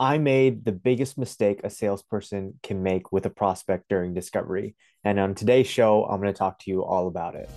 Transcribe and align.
I 0.00 0.18
made 0.18 0.64
the 0.64 0.72
biggest 0.72 1.16
mistake 1.16 1.60
a 1.62 1.70
salesperson 1.70 2.58
can 2.64 2.82
make 2.82 3.12
with 3.12 3.26
a 3.26 3.30
prospect 3.30 3.88
during 3.88 4.12
discovery. 4.12 4.74
And 5.04 5.20
on 5.20 5.36
today's 5.36 5.68
show, 5.68 6.04
I'm 6.06 6.20
going 6.20 6.32
to 6.32 6.36
talk 6.36 6.58
to 6.60 6.70
you 6.70 6.82
all 6.82 7.06
about 7.06 7.36
it. 7.36 7.48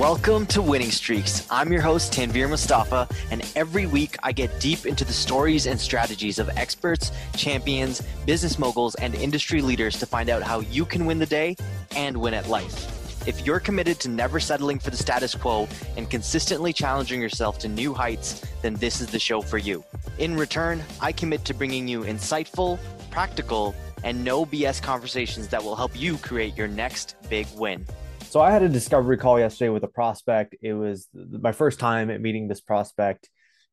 Welcome 0.00 0.46
to 0.46 0.62
Winning 0.62 0.90
Streaks. 0.90 1.46
I'm 1.50 1.70
your 1.70 1.82
host, 1.82 2.14
Tanvir 2.14 2.48
Mustafa, 2.48 3.06
and 3.30 3.44
every 3.54 3.84
week 3.84 4.16
I 4.22 4.32
get 4.32 4.58
deep 4.58 4.86
into 4.86 5.04
the 5.04 5.12
stories 5.12 5.66
and 5.66 5.78
strategies 5.78 6.38
of 6.38 6.48
experts, 6.56 7.12
champions, 7.36 8.00
business 8.24 8.58
moguls, 8.58 8.94
and 8.94 9.14
industry 9.16 9.60
leaders 9.60 9.98
to 9.98 10.06
find 10.06 10.30
out 10.30 10.42
how 10.42 10.60
you 10.60 10.86
can 10.86 11.04
win 11.04 11.18
the 11.18 11.26
day 11.26 11.56
and 11.94 12.16
win 12.16 12.32
at 12.32 12.48
life. 12.48 12.97
If 13.28 13.44
you're 13.44 13.60
committed 13.60 14.00
to 14.00 14.08
never 14.08 14.40
settling 14.40 14.78
for 14.78 14.88
the 14.88 14.96
status 14.96 15.34
quo 15.34 15.68
and 15.98 16.08
consistently 16.08 16.72
challenging 16.72 17.20
yourself 17.20 17.58
to 17.58 17.68
new 17.68 17.92
heights, 17.92 18.42
then 18.62 18.72
this 18.76 19.02
is 19.02 19.08
the 19.08 19.18
show 19.18 19.42
for 19.42 19.58
you. 19.58 19.84
In 20.16 20.34
return, 20.34 20.82
I 20.98 21.12
commit 21.12 21.44
to 21.44 21.52
bringing 21.52 21.86
you 21.86 22.04
insightful, 22.04 22.78
practical, 23.10 23.74
and 24.02 24.24
no 24.24 24.46
BS 24.46 24.82
conversations 24.82 25.46
that 25.48 25.62
will 25.62 25.76
help 25.76 25.94
you 25.94 26.16
create 26.16 26.56
your 26.56 26.68
next 26.68 27.16
big 27.28 27.46
win. 27.54 27.84
So 28.22 28.40
I 28.40 28.50
had 28.50 28.62
a 28.62 28.68
discovery 28.70 29.18
call 29.18 29.38
yesterday 29.38 29.68
with 29.68 29.84
a 29.84 29.88
prospect. 29.88 30.56
It 30.62 30.72
was 30.72 31.06
my 31.12 31.52
first 31.52 31.78
time 31.78 32.08
at 32.08 32.22
meeting 32.22 32.48
this 32.48 32.62
prospect, 32.62 33.28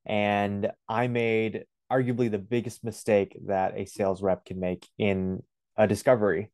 and 0.05 0.69
I 0.89 1.07
made 1.07 1.63
arguably 1.89 2.29
the 2.29 2.39
biggest 2.39 2.83
mistake 2.83 3.39
that 3.45 3.77
a 3.77 3.85
sales 3.85 4.21
rep 4.21 4.43
can 4.43 4.59
make 4.59 4.85
in 4.97 5.43
a 5.77 5.87
discovery. 5.87 6.51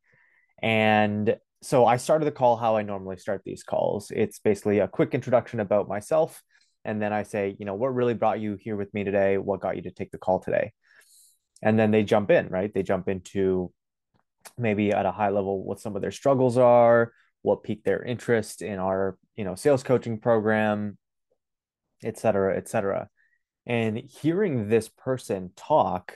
And 0.62 1.36
so 1.62 1.86
I 1.86 1.96
started 1.96 2.24
the 2.24 2.32
call 2.32 2.56
how 2.56 2.76
I 2.76 2.82
normally 2.82 3.16
start 3.16 3.42
these 3.44 3.62
calls. 3.62 4.10
It's 4.14 4.38
basically 4.40 4.80
a 4.80 4.88
quick 4.88 5.14
introduction 5.14 5.60
about 5.60 5.88
myself. 5.88 6.42
And 6.84 7.00
then 7.00 7.12
I 7.12 7.22
say, 7.22 7.56
you 7.58 7.64
know, 7.64 7.74
what 7.74 7.94
really 7.94 8.14
brought 8.14 8.40
you 8.40 8.56
here 8.60 8.76
with 8.76 8.92
me 8.92 9.04
today? 9.04 9.38
What 9.38 9.60
got 9.60 9.76
you 9.76 9.82
to 9.82 9.92
take 9.92 10.10
the 10.10 10.18
call 10.18 10.40
today? 10.40 10.72
And 11.62 11.78
then 11.78 11.92
they 11.92 12.02
jump 12.02 12.32
in, 12.32 12.48
right? 12.48 12.74
They 12.74 12.82
jump 12.82 13.08
into 13.08 13.72
maybe 14.58 14.90
at 14.90 15.06
a 15.06 15.12
high 15.12 15.30
level 15.30 15.62
what 15.62 15.78
some 15.78 15.94
of 15.94 16.02
their 16.02 16.10
struggles 16.10 16.58
are, 16.58 17.12
what 17.42 17.62
piqued 17.62 17.84
their 17.84 18.02
interest 18.02 18.62
in 18.62 18.80
our, 18.80 19.16
you 19.36 19.44
know, 19.44 19.54
sales 19.54 19.84
coaching 19.84 20.18
program, 20.18 20.98
et 22.02 22.18
cetera, 22.18 22.56
et 22.56 22.68
cetera. 22.68 23.08
And 23.64 23.96
hearing 23.96 24.68
this 24.68 24.88
person 24.88 25.52
talk 25.54 26.14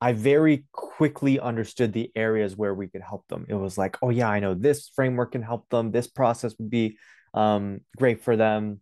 I 0.00 0.12
very 0.12 0.64
quickly 0.72 1.38
understood 1.38 1.92
the 1.92 2.10
areas 2.16 2.56
where 2.56 2.74
we 2.74 2.88
could 2.88 3.02
help 3.02 3.26
them. 3.28 3.44
It 3.48 3.54
was 3.54 3.76
like, 3.76 3.98
oh 4.00 4.08
yeah, 4.10 4.28
I 4.28 4.40
know 4.40 4.54
this 4.54 4.90
framework 4.94 5.32
can 5.32 5.42
help 5.42 5.68
them. 5.68 5.90
This 5.90 6.06
process 6.06 6.54
would 6.58 6.70
be 6.70 6.96
um, 7.34 7.80
great 7.98 8.22
for 8.22 8.36
them, 8.36 8.80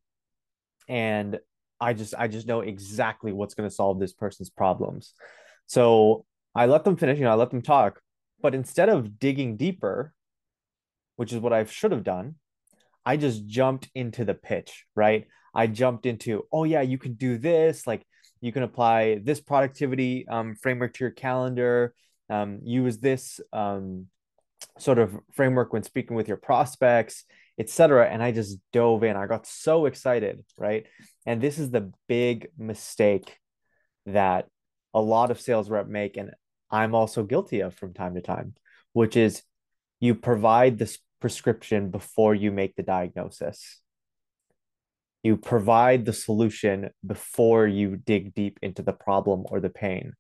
and 0.89 1.41
I 1.81 1.93
just 1.93 2.15
I 2.17 2.29
just 2.29 2.47
know 2.47 2.61
exactly 2.61 3.33
what's 3.33 3.55
going 3.55 3.69
to 3.69 3.75
solve 3.75 3.99
this 3.99 4.13
person's 4.13 4.51
problems. 4.51 5.13
So 5.67 6.25
I 6.55 6.67
let 6.67 6.85
them 6.85 6.97
finish. 6.97 7.19
You 7.19 7.25
know, 7.25 7.33
I 7.33 7.35
let 7.35 7.51
them 7.51 7.63
talk, 7.63 8.01
but 8.41 8.55
instead 8.55 8.89
of 8.89 9.19
digging 9.19 9.57
deeper, 9.57 10.15
which 11.17 11.33
is 11.33 11.41
what 11.41 11.53
I 11.53 11.65
should 11.65 11.93
have 11.93 12.05
done, 12.05 12.37
I 13.05 13.17
just 13.17 13.47
jumped 13.47 13.89
into 13.95 14.25
the 14.25 14.35
pitch. 14.35 14.85
Right? 14.95 15.27
I 15.55 15.67
jumped 15.67 16.07
into, 16.07 16.45
oh 16.53 16.63
yeah, 16.65 16.83
you 16.83 16.99
can 16.99 17.15
do 17.15 17.39
this. 17.39 17.87
Like 17.87 18.07
you 18.41 18.53
can 18.53 18.63
apply 18.63 19.21
this 19.23 19.41
productivity 19.41 20.27
um, 20.29 20.55
framework 20.55 20.95
to 20.95 21.05
your 21.05 21.11
calendar. 21.11 21.95
Um, 22.31 22.61
use 22.63 22.99
this 22.99 23.41
um, 23.53 24.07
sort 24.79 24.99
of 24.99 25.17
framework 25.33 25.73
when 25.73 25.83
speaking 25.83 26.17
with 26.17 26.29
your 26.29 26.37
prospects, 26.37 27.25
etc. 27.59 28.09
And 28.09 28.23
I 28.23 28.33
just 28.33 28.59
dove 28.73 29.03
in. 29.03 29.17
I 29.17 29.27
got 29.27 29.47
so 29.47 29.87
excited, 29.87 30.45
right? 30.59 30.87
And 31.27 31.41
this 31.41 31.59
is 31.59 31.71
the 31.71 31.93
big 32.07 32.49
mistake 32.59 33.39
that 34.07 34.47
a 34.95 35.01
lot 35.01 35.31
of 35.31 35.41
sales 35.41 35.69
rep 35.69 35.87
make, 35.87 36.17
and 36.17 36.33
I'm 36.71 36.95
also 36.95 37.23
guilty 37.23 37.61
of 37.61 37.75
from 37.75 37.95
time 37.95 38.15
to 38.15 38.21
time, 38.21 38.55
which 38.93 39.17
is 39.17 39.43
you 40.01 40.15
provide 40.15 40.79
this 40.79 40.99
prescription 41.21 41.91
before 41.91 42.35
you 42.35 42.53
make 42.53 42.77
the 42.77 42.83
diagnosis 42.83 43.81
you 45.23 45.37
provide 45.37 46.05
the 46.05 46.13
solution 46.13 46.91
before 47.05 47.67
you 47.67 47.97
dig 47.97 48.35
deep 48.35 48.59
into 48.63 48.83
the 48.83 48.93
problem 48.93 49.45
or 49.47 49.61
the 49.61 49.71
pain. 49.71 50.13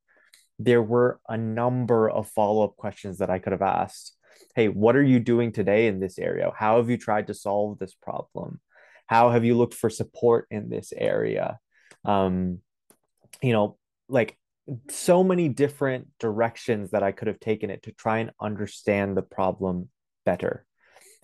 There 0.59 0.83
were 0.83 1.21
a 1.29 1.37
number 1.37 2.11
of 2.11 2.29
follow 2.29 2.65
up 2.65 2.77
questions 2.77 3.19
that 3.19 3.31
I 3.31 3.39
could 3.39 3.53
have 3.53 3.63
asked. 3.63 4.17
Hey, 4.55 4.69
what 4.69 4.97
are 4.97 5.03
you 5.03 5.21
doing 5.21 5.53
today 5.53 5.87
in 5.87 6.01
this 6.01 6.19
area? 6.19 6.51
How 6.55 6.79
have 6.79 6.91
you 6.91 6.97
tried 6.97 7.29
to 7.29 7.35
solve 7.35 7.79
this 7.79 7.95
problem? 7.95 8.61
How 9.07 9.31
have 9.31 9.45
you 9.45 9.57
looked 9.57 9.75
for 9.75 9.89
support 9.89 10.47
in 10.51 10.69
this 10.69 10.93
area? 10.97 11.59
Um, 12.05 12.59
you 13.41 13.53
know, 13.53 13.79
like 14.09 14.37
so 14.91 15.23
many 15.25 15.49
different 15.49 16.09
directions 16.19 16.91
that 16.91 17.03
I 17.03 17.13
could 17.13 17.29
have 17.29 17.41
taken 17.41 17.71
it 17.71 17.85
to 17.85 17.93
try 17.93 18.19
and 18.19 18.33
understand 18.41 19.17
the 19.17 19.23
problem 19.23 19.89
better. 20.27 20.67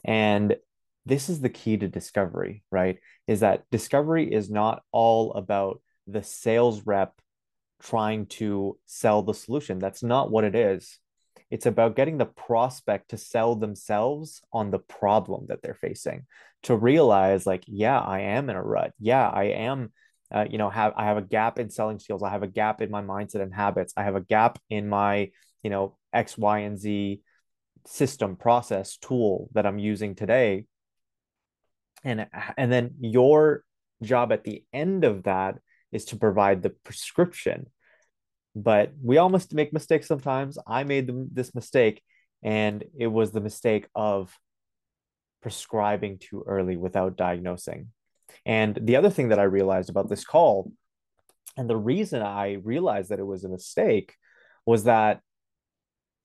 And 0.04 0.56
this 1.06 1.28
is 1.28 1.40
the 1.40 1.48
key 1.48 1.76
to 1.76 1.88
discovery, 1.88 2.62
right? 2.70 2.98
Is 3.26 3.40
that 3.40 3.64
discovery 3.70 4.32
is 4.32 4.50
not 4.50 4.82
all 4.92 5.32
about 5.34 5.80
the 6.06 6.22
sales 6.22 6.86
rep 6.86 7.14
trying 7.82 8.26
to 8.26 8.78
sell 8.86 9.22
the 9.22 9.34
solution. 9.34 9.78
That's 9.78 10.02
not 10.02 10.30
what 10.30 10.44
it 10.44 10.54
is. 10.54 10.98
It's 11.50 11.66
about 11.66 11.96
getting 11.96 12.18
the 12.18 12.24
prospect 12.26 13.10
to 13.10 13.16
sell 13.16 13.54
themselves 13.54 14.42
on 14.52 14.70
the 14.70 14.78
problem 14.78 15.46
that 15.48 15.62
they're 15.62 15.74
facing, 15.74 16.26
to 16.64 16.76
realize, 16.76 17.46
like, 17.46 17.64
yeah, 17.66 18.00
I 18.00 18.20
am 18.20 18.48
in 18.48 18.56
a 18.56 18.62
rut. 18.62 18.92
Yeah, 18.98 19.28
I 19.28 19.44
am. 19.44 19.92
Uh, 20.34 20.46
you 20.50 20.58
know, 20.58 20.70
have 20.70 20.94
I 20.96 21.04
have 21.04 21.18
a 21.18 21.22
gap 21.22 21.58
in 21.58 21.70
selling 21.70 21.98
skills. 21.98 22.22
I 22.22 22.30
have 22.30 22.42
a 22.42 22.48
gap 22.48 22.80
in 22.80 22.90
my 22.90 23.02
mindset 23.02 23.42
and 23.42 23.54
habits. 23.54 23.92
I 23.96 24.04
have 24.04 24.16
a 24.16 24.22
gap 24.22 24.58
in 24.70 24.88
my, 24.88 25.30
you 25.62 25.70
know, 25.70 25.96
X, 26.12 26.36
Y, 26.38 26.60
and 26.60 26.78
Z 26.78 27.20
system, 27.86 28.36
process, 28.36 28.96
tool 28.96 29.50
that 29.52 29.66
I'm 29.66 29.78
using 29.78 30.14
today 30.14 30.64
and 32.04 32.20
uh, 32.20 32.26
and 32.56 32.70
then 32.70 32.94
your 33.00 33.64
job 34.02 34.32
at 34.32 34.44
the 34.44 34.64
end 34.72 35.04
of 35.04 35.24
that 35.24 35.58
is 35.92 36.04
to 36.06 36.16
provide 36.16 36.62
the 36.62 36.70
prescription. 36.70 37.66
But 38.54 38.92
we 39.02 39.18
all 39.18 39.30
must 39.30 39.54
make 39.54 39.72
mistakes 39.72 40.06
sometimes. 40.06 40.58
I 40.66 40.84
made 40.84 41.10
this 41.32 41.54
mistake 41.54 42.02
and 42.42 42.84
it 42.96 43.06
was 43.06 43.32
the 43.32 43.40
mistake 43.40 43.88
of 43.94 44.36
prescribing 45.42 46.18
too 46.18 46.44
early 46.46 46.76
without 46.76 47.16
diagnosing. 47.16 47.88
And 48.46 48.78
the 48.80 48.96
other 48.96 49.10
thing 49.10 49.28
that 49.28 49.38
i 49.38 49.44
realized 49.44 49.90
about 49.90 50.08
this 50.08 50.24
call 50.24 50.72
and 51.56 51.68
the 51.68 51.76
reason 51.76 52.22
i 52.22 52.54
realized 52.64 53.10
that 53.10 53.20
it 53.20 53.26
was 53.26 53.44
a 53.44 53.48
mistake 53.48 54.14
was 54.66 54.84
that 54.84 55.20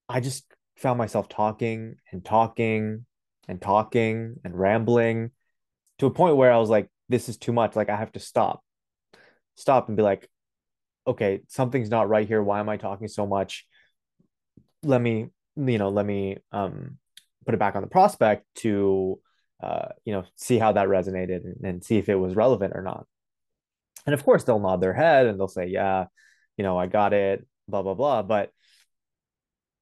i 0.08 0.20
just 0.20 0.46
found 0.76 0.98
myself 0.98 1.30
talking 1.30 1.96
and 2.12 2.24
talking 2.24 3.06
and 3.48 3.62
talking 3.62 4.38
and 4.44 4.58
rambling 4.58 5.32
to 6.00 6.06
a 6.06 6.12
point 6.12 6.38
where 6.38 6.52
I 6.52 6.58
was 6.58 6.70
like, 6.70 6.90
this 7.10 7.30
is 7.30 7.38
too 7.38 7.54
much. 7.54 7.76
Like 7.76 7.90
I 7.90 7.98
have 7.98 8.12
to 8.14 8.20
stop, 8.20 8.64
stop 9.56 9.88
and 9.88 9.98
be 9.98 10.04
like, 10.04 10.28
okay, 11.06 11.42
something's 11.48 11.90
not 11.90 12.10
right 12.10 12.28
here. 12.28 12.42
Why 12.42 12.60
am 12.60 12.70
I 12.70 12.78
talking 12.78 13.08
so 13.08 13.26
much? 13.26 13.66
Let 14.84 15.02
me, 15.02 15.28
you 15.56 15.78
know, 15.78 15.90
let 15.90 16.06
me 16.06 16.38
um, 16.52 16.98
put 17.46 17.54
it 17.54 17.60
back 17.60 17.76
on 17.76 17.82
the 17.82 17.88
prospect 17.88 18.46
to, 18.56 19.20
uh, 19.62 19.90
you 20.06 20.14
know, 20.14 20.24
see 20.36 20.58
how 20.58 20.72
that 20.74 20.88
resonated 20.88 21.44
and, 21.44 21.66
and 21.66 21.84
see 21.84 21.98
if 21.98 22.10
it 22.10 22.16
was 22.16 22.36
relevant 22.36 22.74
or 22.76 22.81
not. 22.81 23.06
And 24.06 24.14
of 24.14 24.24
course, 24.24 24.44
they'll 24.44 24.60
nod 24.60 24.81
their 24.81 24.94
head 24.94 25.26
and 25.26 25.40
they'll 25.40 25.48
say, 25.48 25.68
yeah, 25.68 26.06
you 26.58 26.64
know, 26.64 26.78
I 26.78 26.88
got 26.88 27.14
it, 27.14 27.46
blah, 27.68 27.81
blah, 27.81 27.94
blah. 27.96 28.22
But 28.22 28.52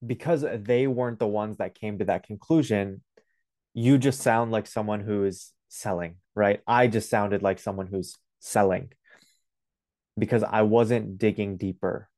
because 0.06 0.46
they 0.62 0.88
weren't 0.88 1.20
the 1.20 1.28
ones 1.28 1.58
that 1.58 1.76
came 1.76 2.00
to 2.00 2.06
that 2.06 2.26
conclusion, 2.26 3.04
you 3.74 3.98
just 3.98 4.22
sound 4.22 4.52
like 4.52 4.66
someone 4.66 5.02
who 5.02 5.26
is 5.26 5.52
selling, 5.68 6.16
right? 6.36 6.62
I 6.68 6.88
just 6.88 7.10
sounded 7.10 7.42
like 7.42 7.60
someone 7.60 7.88
who's 7.88 8.16
selling 8.40 8.92
because 10.18 10.44
I 10.44 10.64
wasn't 10.64 11.18
digging 11.18 11.58
deeper. 11.58 12.10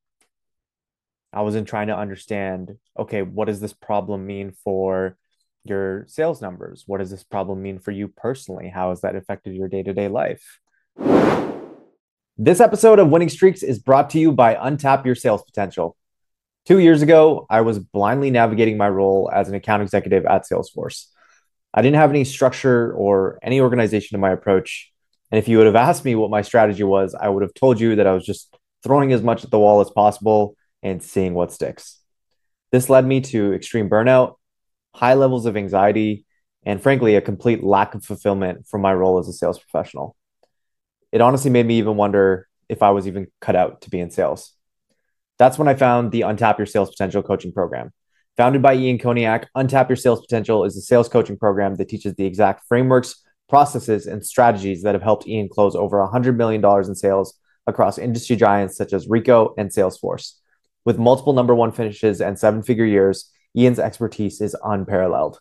I 1.32 1.42
wasn't 1.42 1.68
trying 1.68 1.88
to 1.88 1.96
understand, 1.96 2.76
okay, 2.98 3.22
what 3.22 3.46
does 3.46 3.60
this 3.60 3.72
problem 3.72 4.26
mean 4.26 4.52
for 4.64 5.16
your 5.64 6.06
sales 6.08 6.40
numbers? 6.40 6.84
What 6.86 6.98
does 6.98 7.10
this 7.10 7.22
problem 7.22 7.62
mean 7.62 7.78
for 7.78 7.90
you 7.92 8.08
personally? 8.08 8.68
How 8.68 8.90
has 8.90 9.02
that 9.02 9.14
affected 9.14 9.54
your 9.54 9.68
day 9.68 9.82
to 9.82 9.92
day 9.92 10.08
life? 10.08 10.60
This 12.42 12.60
episode 12.60 12.98
of 12.98 13.10
Winning 13.10 13.28
Streaks 13.28 13.62
is 13.62 13.78
brought 13.78 14.10
to 14.10 14.18
you 14.18 14.32
by 14.32 14.54
Untap 14.54 15.04
Your 15.04 15.14
Sales 15.14 15.42
Potential. 15.42 15.96
Two 16.66 16.78
years 16.78 17.02
ago, 17.02 17.46
I 17.50 17.60
was 17.60 17.78
blindly 17.78 18.30
navigating 18.30 18.76
my 18.76 18.88
role 18.88 19.30
as 19.32 19.48
an 19.48 19.54
account 19.54 19.82
executive 19.82 20.24
at 20.24 20.46
Salesforce. 20.50 21.06
I 21.72 21.82
didn't 21.82 21.96
have 21.96 22.10
any 22.10 22.24
structure 22.24 22.92
or 22.92 23.38
any 23.42 23.60
organization 23.60 24.16
in 24.16 24.20
my 24.20 24.30
approach. 24.30 24.90
And 25.30 25.38
if 25.38 25.48
you 25.48 25.58
would 25.58 25.66
have 25.66 25.76
asked 25.76 26.04
me 26.04 26.14
what 26.14 26.30
my 26.30 26.42
strategy 26.42 26.82
was, 26.82 27.14
I 27.14 27.28
would 27.28 27.42
have 27.42 27.54
told 27.54 27.80
you 27.80 27.96
that 27.96 28.06
I 28.06 28.12
was 28.12 28.24
just 28.24 28.56
throwing 28.82 29.12
as 29.12 29.22
much 29.22 29.44
at 29.44 29.50
the 29.50 29.58
wall 29.58 29.80
as 29.80 29.90
possible 29.90 30.56
and 30.82 31.02
seeing 31.02 31.34
what 31.34 31.52
sticks. 31.52 32.00
This 32.72 32.88
led 32.88 33.06
me 33.06 33.20
to 33.22 33.52
extreme 33.52 33.88
burnout, 33.88 34.34
high 34.94 35.14
levels 35.14 35.46
of 35.46 35.56
anxiety, 35.56 36.24
and 36.64 36.82
frankly, 36.82 37.16
a 37.16 37.20
complete 37.20 37.62
lack 37.62 37.94
of 37.94 38.04
fulfillment 38.04 38.66
from 38.66 38.82
my 38.82 38.92
role 38.92 39.18
as 39.18 39.28
a 39.28 39.32
sales 39.32 39.58
professional. 39.58 40.16
It 41.12 41.20
honestly 41.20 41.50
made 41.50 41.66
me 41.66 41.78
even 41.78 41.96
wonder 41.96 42.48
if 42.68 42.82
I 42.82 42.90
was 42.90 43.06
even 43.06 43.28
cut 43.40 43.56
out 43.56 43.82
to 43.82 43.90
be 43.90 44.00
in 44.00 44.10
sales. 44.10 44.52
That's 45.38 45.58
when 45.58 45.68
I 45.68 45.74
found 45.74 46.12
the 46.12 46.22
Untap 46.22 46.58
Your 46.58 46.66
Sales 46.66 46.90
Potential 46.90 47.22
coaching 47.22 47.52
program. 47.52 47.92
Founded 48.36 48.62
by 48.62 48.74
Ian 48.74 48.98
Koniak, 48.98 49.46
Untap 49.56 49.88
Your 49.88 49.96
Sales 49.96 50.20
Potential 50.20 50.64
is 50.64 50.76
a 50.76 50.80
sales 50.80 51.08
coaching 51.08 51.36
program 51.36 51.74
that 51.74 51.88
teaches 51.88 52.14
the 52.14 52.24
exact 52.24 52.66
frameworks, 52.68 53.22
processes, 53.48 54.06
and 54.06 54.24
strategies 54.24 54.82
that 54.82 54.94
have 54.94 55.02
helped 55.02 55.26
Ian 55.26 55.48
close 55.48 55.74
over 55.74 55.98
$100 55.98 56.36
million 56.36 56.64
in 56.86 56.94
sales 56.94 57.38
across 57.66 57.98
industry 57.98 58.36
giants 58.36 58.76
such 58.76 58.92
as 58.92 59.08
Ricoh 59.08 59.52
and 59.58 59.70
Salesforce. 59.70 60.34
With 60.84 60.98
multiple 60.98 61.32
number 61.32 61.54
one 61.54 61.72
finishes 61.72 62.20
and 62.20 62.38
seven 62.38 62.62
figure 62.62 62.86
years, 62.86 63.30
Ian's 63.56 63.78
expertise 63.78 64.40
is 64.40 64.56
unparalleled. 64.64 65.40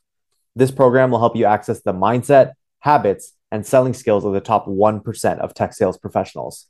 This 0.55 0.71
program 0.71 1.11
will 1.11 1.19
help 1.19 1.35
you 1.35 1.45
access 1.45 1.81
the 1.81 1.93
mindset, 1.93 2.53
habits, 2.79 3.33
and 3.51 3.65
selling 3.65 3.93
skills 3.93 4.25
of 4.25 4.33
the 4.33 4.41
top 4.41 4.67
1% 4.67 5.39
of 5.39 5.53
tech 5.53 5.73
sales 5.73 5.97
professionals. 5.97 6.67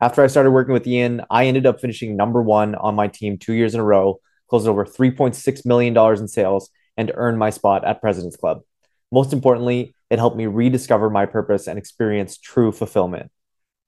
After 0.00 0.22
I 0.22 0.26
started 0.26 0.50
working 0.50 0.72
with 0.72 0.86
Ian, 0.86 1.22
I 1.30 1.46
ended 1.46 1.64
up 1.64 1.80
finishing 1.80 2.16
number 2.16 2.42
one 2.42 2.74
on 2.74 2.94
my 2.94 3.08
team 3.08 3.38
two 3.38 3.52
years 3.54 3.74
in 3.74 3.80
a 3.80 3.84
row, 3.84 4.20
closed 4.52 4.68
over 4.68 4.84
$3.6 4.84 5.64
million 5.64 5.96
in 5.96 6.28
sales, 6.28 6.68
and 6.98 7.10
earned 7.14 7.38
my 7.38 7.48
spot 7.48 7.86
at 7.86 8.02
President's 8.02 8.36
Club. 8.36 8.60
Most 9.10 9.32
importantly, 9.32 9.94
it 10.10 10.18
helped 10.18 10.36
me 10.36 10.44
rediscover 10.44 11.08
my 11.08 11.24
purpose 11.24 11.66
and 11.66 11.78
experience 11.78 12.36
true 12.36 12.70
fulfillment. 12.70 13.30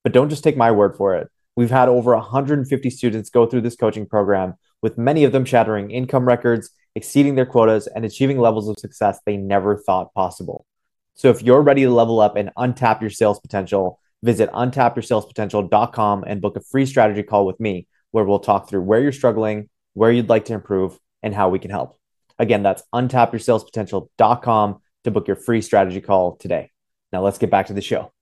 But 0.04 0.14
don't 0.14 0.30
just 0.30 0.42
take 0.42 0.56
my 0.56 0.70
word 0.70 0.96
for 0.96 1.16
it. 1.16 1.28
We've 1.54 1.70
had 1.70 1.90
over 1.90 2.14
150 2.14 2.88
students 2.88 3.28
go 3.28 3.44
through 3.44 3.60
this 3.60 3.76
coaching 3.76 4.06
program, 4.06 4.54
with 4.80 4.96
many 4.96 5.24
of 5.24 5.32
them 5.32 5.44
shattering 5.44 5.90
income 5.90 6.26
records, 6.26 6.70
exceeding 6.94 7.34
their 7.34 7.44
quotas, 7.44 7.86
and 7.86 8.06
achieving 8.06 8.38
levels 8.38 8.66
of 8.66 8.78
success 8.78 9.18
they 9.26 9.36
never 9.36 9.76
thought 9.76 10.14
possible. 10.14 10.64
So 11.12 11.28
if 11.28 11.42
you're 11.42 11.60
ready 11.60 11.82
to 11.82 11.90
level 11.90 12.20
up 12.20 12.36
and 12.36 12.50
untap 12.56 13.02
your 13.02 13.10
sales 13.10 13.38
potential, 13.38 14.00
visit 14.22 14.50
untapyoursalespotential.com 14.52 16.24
and 16.26 16.40
book 16.40 16.56
a 16.56 16.62
free 16.62 16.86
strategy 16.86 17.22
call 17.22 17.44
with 17.44 17.60
me 17.60 17.86
where 18.12 18.24
we'll 18.24 18.38
talk 18.38 18.66
through 18.66 18.80
where 18.80 19.02
you're 19.02 19.12
struggling, 19.12 19.68
where 19.94 20.12
you'd 20.12 20.28
like 20.28 20.46
to 20.46 20.54
improve, 20.54 20.98
and 21.22 21.34
how 21.34 21.48
we 21.48 21.58
can 21.58 21.70
help. 21.70 21.96
Again, 22.38 22.62
that's 22.62 22.82
untapyoursalespotential.com 22.94 24.80
to 25.04 25.10
book 25.10 25.26
your 25.26 25.36
free 25.36 25.62
strategy 25.62 26.00
call 26.00 26.36
today. 26.36 26.70
Now 27.12 27.22
let's 27.22 27.38
get 27.38 27.50
back 27.50 27.66
to 27.68 27.72
the 27.72 27.80
show. 27.80 28.12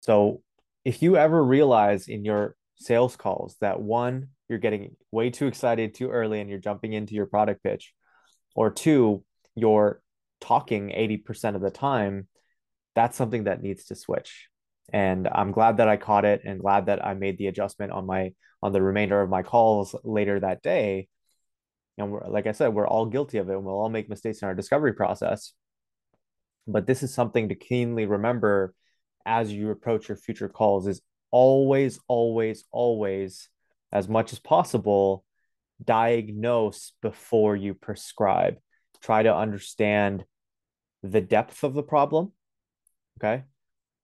So, 0.00 0.42
if 0.84 1.02
you 1.02 1.16
ever 1.16 1.42
realize 1.42 2.08
in 2.08 2.24
your 2.24 2.56
sales 2.76 3.16
calls 3.16 3.56
that 3.60 3.80
one, 3.80 4.28
you're 4.48 4.58
getting 4.58 4.96
way 5.12 5.30
too 5.30 5.46
excited 5.46 5.94
too 5.94 6.10
early 6.10 6.40
and 6.40 6.50
you're 6.50 6.58
jumping 6.58 6.92
into 6.92 7.14
your 7.14 7.26
product 7.26 7.62
pitch, 7.62 7.94
or 8.54 8.70
two, 8.70 9.24
you're 9.54 10.02
talking 10.40 10.88
80% 10.88 11.54
of 11.54 11.62
the 11.62 11.70
time, 11.70 12.26
that's 12.94 13.16
something 13.16 13.44
that 13.44 13.62
needs 13.62 13.84
to 13.86 13.94
switch. 13.94 14.48
And 14.92 15.28
I'm 15.28 15.52
glad 15.52 15.78
that 15.78 15.88
I 15.88 15.96
caught 15.96 16.24
it 16.24 16.42
and 16.44 16.60
glad 16.60 16.86
that 16.86 17.04
I 17.04 17.14
made 17.14 17.38
the 17.38 17.46
adjustment 17.46 17.92
on 17.92 18.06
my 18.06 18.34
on 18.62 18.72
the 18.72 18.82
remainder 18.82 19.20
of 19.20 19.30
my 19.30 19.42
calls 19.42 19.94
later 20.04 20.38
that 20.38 20.62
day. 20.62 21.08
And 21.98 22.12
like 22.28 22.46
I 22.46 22.52
said, 22.52 22.74
we're 22.74 22.86
all 22.86 23.06
guilty 23.06 23.38
of 23.38 23.48
it 23.48 23.54
and 23.54 23.64
we'll 23.64 23.74
all 23.74 23.88
make 23.88 24.08
mistakes 24.08 24.42
in 24.42 24.48
our 24.48 24.54
discovery 24.54 24.94
process. 24.94 25.52
But 26.66 26.86
this 26.86 27.02
is 27.02 27.12
something 27.12 27.48
to 27.48 27.54
keenly 27.54 28.06
remember 28.06 28.74
as 29.26 29.52
you 29.52 29.70
approach 29.70 30.08
your 30.08 30.16
future 30.16 30.48
calls 30.48 30.86
is 30.86 31.02
always, 31.30 31.98
always, 32.08 32.64
always, 32.70 33.48
as 33.92 34.08
much 34.08 34.32
as 34.32 34.38
possible, 34.38 35.24
diagnose 35.84 36.92
before 37.02 37.56
you 37.56 37.74
prescribe. 37.74 38.56
Try 39.02 39.22
to 39.22 39.34
understand 39.34 40.24
the 41.02 41.20
depth 41.20 41.64
of 41.64 41.74
the 41.74 41.82
problem. 41.82 42.32
Okay. 43.18 43.44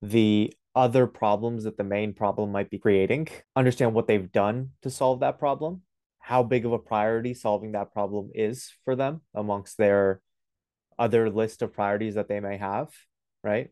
The 0.02 0.52
other 0.75 1.06
problems 1.06 1.64
that 1.64 1.76
the 1.76 1.85
main 1.85 2.14
problem 2.14 2.52
might 2.52 2.70
be 2.70 2.79
creating, 2.79 3.29
understand 3.56 3.94
what 3.94 4.06
they've 4.06 4.31
done 4.31 4.70
to 4.82 4.90
solve 4.90 5.20
that 5.20 5.38
problem, 5.38 5.82
how 6.28 6.42
big 6.42 6.66
of 6.66 6.72
a 6.75 6.78
priority 6.78 7.32
solving 7.32 7.72
that 7.72 7.90
problem 7.90 8.28
is 8.34 8.70
for 8.84 8.94
them 8.94 9.22
amongst 9.34 9.78
their 9.78 10.20
other 10.98 11.30
list 11.30 11.62
of 11.62 11.72
priorities 11.72 12.16
that 12.16 12.28
they 12.28 12.38
may 12.38 12.58
have, 12.58 12.88
right? 13.42 13.70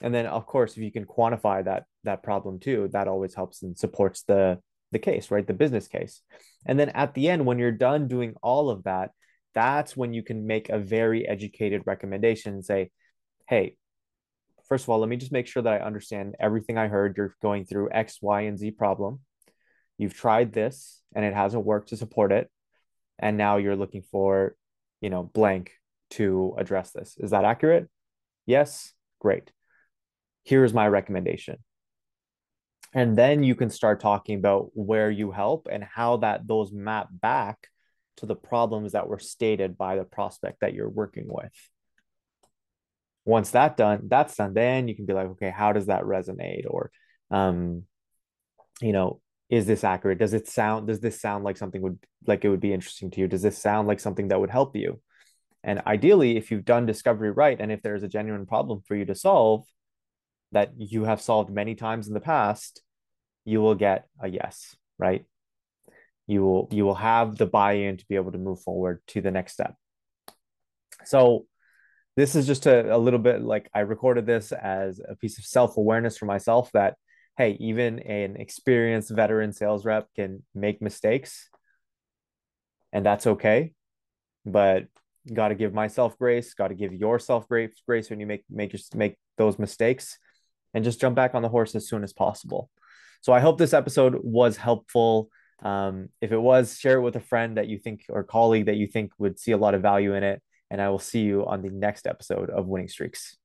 And 0.00 0.12
then 0.12 0.26
of 0.26 0.46
course, 0.46 0.72
if 0.72 0.82
you 0.82 0.90
can 0.90 1.04
quantify 1.04 1.64
that 1.64 1.84
that 2.02 2.24
problem 2.24 2.58
too, 2.58 2.88
that 2.90 3.06
always 3.06 3.36
helps 3.36 3.62
and 3.62 3.78
supports 3.78 4.24
the 4.24 4.58
the 4.90 4.98
case, 4.98 5.30
right? 5.30 5.46
The 5.46 5.54
business 5.54 5.86
case. 5.86 6.22
And 6.66 6.76
then 6.76 6.88
at 6.88 7.14
the 7.14 7.28
end 7.28 7.46
when 7.46 7.60
you're 7.60 7.70
done 7.70 8.08
doing 8.08 8.34
all 8.42 8.68
of 8.68 8.82
that, 8.82 9.12
that's 9.54 9.96
when 9.96 10.12
you 10.12 10.24
can 10.24 10.48
make 10.48 10.70
a 10.70 10.78
very 10.80 11.24
educated 11.24 11.82
recommendation 11.86 12.54
and 12.54 12.64
say, 12.64 12.90
"Hey, 13.48 13.76
first 14.68 14.86
of 14.86 14.88
all, 14.88 14.98
let 14.98 15.08
me 15.08 15.18
just 15.18 15.30
make 15.30 15.46
sure 15.46 15.62
that 15.62 15.80
I 15.80 15.86
understand 15.86 16.34
everything 16.40 16.78
I 16.78 16.88
heard. 16.88 17.16
You're 17.16 17.36
going 17.40 17.64
through 17.64 17.90
X, 17.92 18.18
Y, 18.20 18.40
and 18.40 18.58
Z 18.58 18.72
problem. 18.72 19.20
You've 20.00 20.14
tried 20.14 20.54
this 20.54 21.02
and 21.14 21.26
it 21.26 21.34
hasn't 21.34 21.66
worked 21.66 21.90
to 21.90 21.96
support 21.98 22.32
it. 22.32 22.50
And 23.18 23.36
now 23.36 23.58
you're 23.58 23.76
looking 23.76 24.00
for, 24.00 24.56
you 25.02 25.10
know, 25.10 25.22
blank 25.22 25.72
to 26.12 26.54
address 26.56 26.92
this. 26.92 27.18
Is 27.18 27.32
that 27.32 27.44
accurate? 27.44 27.86
Yes. 28.46 28.94
Great. 29.18 29.52
Here's 30.42 30.72
my 30.72 30.88
recommendation. 30.88 31.58
And 32.94 33.14
then 33.14 33.42
you 33.42 33.54
can 33.54 33.68
start 33.68 34.00
talking 34.00 34.38
about 34.38 34.70
where 34.72 35.10
you 35.10 35.32
help 35.32 35.68
and 35.70 35.84
how 35.84 36.16
that 36.16 36.46
those 36.48 36.72
map 36.72 37.08
back 37.12 37.68
to 38.16 38.24
the 38.24 38.34
problems 38.34 38.92
that 38.92 39.06
were 39.06 39.18
stated 39.18 39.76
by 39.76 39.96
the 39.96 40.04
prospect 40.04 40.60
that 40.62 40.72
you're 40.72 40.88
working 40.88 41.26
with. 41.28 41.52
Once 43.26 43.50
that 43.50 43.76
done, 43.76 44.08
that's 44.08 44.34
done, 44.34 44.54
then 44.54 44.88
you 44.88 44.96
can 44.96 45.04
be 45.04 45.12
like, 45.12 45.26
okay, 45.26 45.50
how 45.50 45.74
does 45.74 45.86
that 45.86 46.04
resonate? 46.04 46.64
Or 46.66 46.90
um, 47.30 47.84
you 48.80 48.94
know, 48.94 49.20
is 49.50 49.66
this 49.66 49.82
accurate? 49.82 50.18
Does 50.18 50.32
it 50.32 50.46
sound 50.46 50.86
does 50.86 51.00
this 51.00 51.20
sound 51.20 51.44
like 51.44 51.56
something 51.56 51.82
would 51.82 51.98
like 52.26 52.44
it 52.44 52.48
would 52.48 52.60
be 52.60 52.72
interesting 52.72 53.10
to 53.10 53.20
you? 53.20 53.26
Does 53.26 53.42
this 53.42 53.58
sound 53.58 53.88
like 53.88 54.00
something 54.00 54.28
that 54.28 54.40
would 54.40 54.50
help 54.50 54.76
you? 54.76 55.00
And 55.64 55.82
ideally, 55.86 56.36
if 56.36 56.50
you've 56.50 56.64
done 56.64 56.86
discovery 56.86 57.30
right, 57.32 57.60
and 57.60 57.70
if 57.70 57.82
there's 57.82 58.04
a 58.04 58.08
genuine 58.08 58.46
problem 58.46 58.80
for 58.86 58.94
you 58.94 59.04
to 59.06 59.14
solve 59.14 59.66
that 60.52 60.72
you 60.76 61.04
have 61.04 61.20
solved 61.20 61.50
many 61.50 61.74
times 61.74 62.08
in 62.08 62.14
the 62.14 62.20
past, 62.20 62.82
you 63.44 63.60
will 63.60 63.74
get 63.74 64.06
a 64.20 64.28
yes, 64.28 64.76
right? 64.98 65.24
You 66.26 66.42
will 66.42 66.68
you 66.70 66.84
will 66.84 66.94
have 66.94 67.36
the 67.36 67.46
buy-in 67.46 67.96
to 67.96 68.06
be 68.08 68.14
able 68.14 68.32
to 68.32 68.38
move 68.38 68.60
forward 68.62 69.02
to 69.08 69.20
the 69.20 69.32
next 69.32 69.52
step. 69.52 69.74
So 71.04 71.46
this 72.16 72.36
is 72.36 72.46
just 72.46 72.66
a, 72.66 72.94
a 72.94 72.98
little 72.98 73.18
bit 73.18 73.42
like 73.42 73.68
I 73.74 73.80
recorded 73.80 74.26
this 74.26 74.52
as 74.52 75.00
a 75.06 75.16
piece 75.16 75.38
of 75.38 75.44
self-awareness 75.44 76.18
for 76.18 76.26
myself 76.26 76.70
that 76.72 76.94
hey, 77.40 77.56
even 77.58 78.00
an 78.00 78.36
experienced 78.36 79.10
veteran 79.10 79.54
sales 79.54 79.86
rep 79.86 80.08
can 80.14 80.42
make 80.54 80.82
mistakes 80.82 81.48
and 82.92 83.04
that's 83.04 83.26
okay. 83.26 83.72
But 84.44 84.88
got 85.32 85.48
to 85.48 85.54
give 85.54 85.72
myself 85.72 86.18
grace, 86.18 86.52
got 86.52 86.68
to 86.68 86.74
give 86.74 86.92
yourself 86.92 87.48
grace 87.48 87.80
grace 87.86 88.10
when 88.10 88.20
you 88.20 88.26
make 88.26 88.44
make 88.50 88.76
make 88.94 89.16
those 89.38 89.58
mistakes 89.58 90.18
and 90.74 90.84
just 90.84 91.00
jump 91.00 91.16
back 91.16 91.34
on 91.34 91.40
the 91.40 91.48
horse 91.48 91.74
as 91.74 91.88
soon 91.88 92.04
as 92.04 92.12
possible. 92.12 92.68
So 93.22 93.32
I 93.32 93.40
hope 93.40 93.56
this 93.56 93.72
episode 93.72 94.18
was 94.22 94.58
helpful. 94.58 95.30
Um, 95.62 96.10
if 96.20 96.32
it 96.32 96.38
was, 96.50 96.78
share 96.78 96.98
it 96.98 97.02
with 97.02 97.16
a 97.16 97.20
friend 97.20 97.56
that 97.56 97.68
you 97.68 97.78
think 97.78 98.02
or 98.10 98.22
colleague 98.22 98.66
that 98.66 98.76
you 98.76 98.86
think 98.86 99.12
would 99.18 99.38
see 99.38 99.52
a 99.52 99.58
lot 99.58 99.74
of 99.74 99.80
value 99.80 100.14
in 100.14 100.24
it. 100.24 100.42
And 100.70 100.78
I 100.78 100.90
will 100.90 100.98
see 100.98 101.20
you 101.20 101.46
on 101.46 101.62
the 101.62 101.70
next 101.70 102.06
episode 102.06 102.50
of 102.50 102.66
Winning 102.66 102.88
Streaks. 102.88 103.39